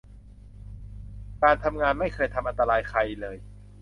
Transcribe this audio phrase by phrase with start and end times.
[1.43, 3.37] การทำงานหนักไม่เคยทำอันตรายใครเลย